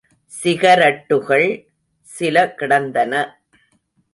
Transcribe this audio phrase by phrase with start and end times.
[0.31, 1.45] சிகரட்டுகள்
[2.09, 3.13] சில கிடந்தன.